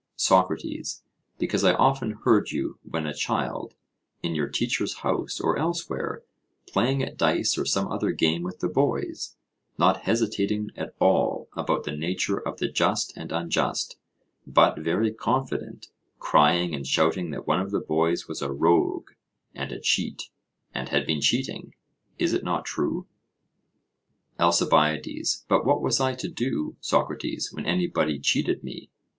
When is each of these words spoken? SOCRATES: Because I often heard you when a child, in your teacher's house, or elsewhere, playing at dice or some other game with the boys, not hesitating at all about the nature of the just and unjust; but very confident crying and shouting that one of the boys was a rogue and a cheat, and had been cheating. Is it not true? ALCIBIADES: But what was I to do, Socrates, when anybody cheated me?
SOCRATES: 0.15 1.03
Because 1.37 1.63
I 1.63 1.75
often 1.75 2.13
heard 2.23 2.49
you 2.49 2.79
when 2.81 3.05
a 3.05 3.13
child, 3.13 3.75
in 4.23 4.33
your 4.33 4.47
teacher's 4.49 4.95
house, 5.05 5.39
or 5.39 5.59
elsewhere, 5.59 6.23
playing 6.65 7.03
at 7.03 7.17
dice 7.17 7.55
or 7.55 7.65
some 7.65 7.87
other 7.87 8.11
game 8.11 8.41
with 8.41 8.61
the 8.61 8.67
boys, 8.67 9.35
not 9.77 10.01
hesitating 10.05 10.71
at 10.75 10.95
all 10.99 11.49
about 11.55 11.83
the 11.83 11.91
nature 11.91 12.39
of 12.39 12.57
the 12.57 12.67
just 12.67 13.15
and 13.15 13.31
unjust; 13.31 13.99
but 14.47 14.79
very 14.79 15.13
confident 15.13 15.89
crying 16.17 16.73
and 16.73 16.87
shouting 16.87 17.29
that 17.29 17.45
one 17.45 17.59
of 17.61 17.69
the 17.69 17.79
boys 17.79 18.27
was 18.27 18.41
a 18.41 18.51
rogue 18.51 19.11
and 19.53 19.71
a 19.71 19.79
cheat, 19.79 20.31
and 20.73 20.89
had 20.89 21.05
been 21.05 21.21
cheating. 21.21 21.75
Is 22.17 22.33
it 22.33 22.43
not 22.43 22.65
true? 22.65 23.05
ALCIBIADES: 24.39 25.45
But 25.47 25.63
what 25.63 25.83
was 25.83 25.99
I 25.99 26.15
to 26.15 26.27
do, 26.27 26.75
Socrates, 26.81 27.49
when 27.53 27.67
anybody 27.67 28.17
cheated 28.19 28.63
me? 28.63 28.89